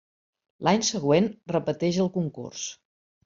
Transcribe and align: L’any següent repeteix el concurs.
L’any 0.67 0.85
següent 0.87 1.27
repeteix 1.53 1.99
el 2.05 2.11
concurs. 2.17 2.65